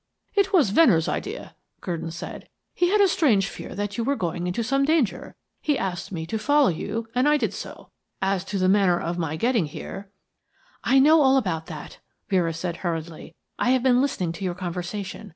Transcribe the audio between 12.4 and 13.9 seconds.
said hurriedly. "I have